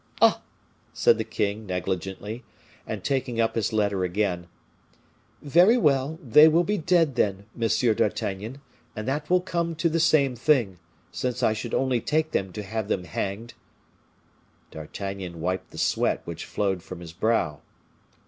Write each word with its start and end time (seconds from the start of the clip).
"Ah!" 0.19 0.41
said 0.93 1.19
the 1.19 1.23
king, 1.23 1.67
negligently, 1.67 2.43
and 2.87 3.03
taking 3.03 3.39
up 3.39 3.53
his 3.53 3.71
letter 3.71 4.03
again. 4.03 4.47
"Very 5.43 5.77
well, 5.77 6.17
they 6.23 6.47
will 6.47 6.63
be 6.63 6.75
dead, 6.79 7.13
then, 7.13 7.45
Monsieur 7.55 7.93
d'Artagnan, 7.93 8.61
and 8.95 9.07
that 9.07 9.29
will 9.29 9.41
come 9.41 9.75
to 9.75 9.89
the 9.89 9.99
same 9.99 10.35
thing, 10.35 10.79
since 11.11 11.43
I 11.43 11.53
should 11.53 11.75
only 11.75 12.01
take 12.01 12.31
them 12.31 12.51
to 12.53 12.63
have 12.63 12.87
them 12.87 13.03
hanged." 13.03 13.53
D'Artagnan 14.71 15.39
wiped 15.39 15.69
the 15.69 15.77
sweat 15.77 16.23
which 16.25 16.45
flowed 16.45 16.81
from 16.81 16.99
his 16.99 17.13
brow. 17.13 17.61